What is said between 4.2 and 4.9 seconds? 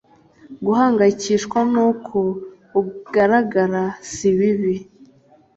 bibi.